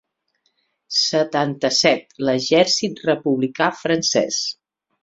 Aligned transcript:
Setanta-set 0.99 2.17
l'exèrcit 2.31 3.07
republicà 3.13 3.71
francès. 3.85 4.43